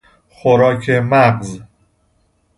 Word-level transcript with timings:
خوراک 0.29 0.89
مغز 0.89 1.61